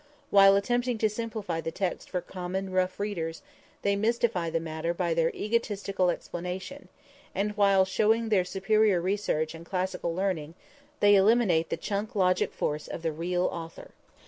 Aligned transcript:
While 0.31 0.55
attempting 0.55 0.97
to 0.97 1.09
simplify 1.11 1.61
the 1.61 1.69
text 1.71 2.09
for 2.09 2.21
common, 2.21 2.71
rough 2.71 2.99
readers, 2.99 3.43
they 3.83 3.95
mystify 3.95 4.49
the 4.49 4.59
matter 4.59 4.95
by 4.95 5.13
their 5.13 5.29
egotistical 5.29 6.09
explanation, 6.09 6.87
and 7.35 7.55
while 7.55 7.85
showing 7.85 8.29
their 8.29 8.43
superior 8.43 8.99
research 8.99 9.53
and 9.53 9.63
classical 9.63 10.15
learning, 10.15 10.55
they 11.01 11.13
eliminate 11.13 11.69
the 11.69 11.77
chunk 11.77 12.15
logic 12.15 12.51
force 12.51 12.87
of 12.87 13.03
the 13.03 13.11
real 13.11 13.45
author. 13.45 13.91